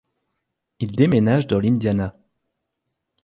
[0.79, 2.17] Il déménage dans l'Indiana.